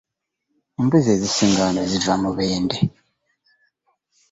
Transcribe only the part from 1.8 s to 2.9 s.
ziva Mubende.